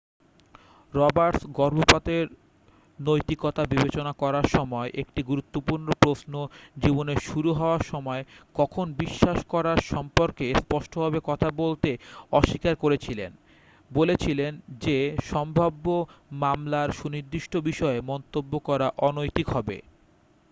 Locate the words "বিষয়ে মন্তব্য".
17.59-18.53